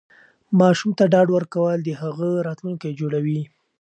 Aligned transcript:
ماشوم 0.59 0.91
ته 0.97 1.03
ډاډ 1.13 1.27
ورکول 1.33 1.77
د 1.83 1.89
هغه 2.01 2.27
راتلونکی 2.47 2.91
جوړوي. 2.99 3.41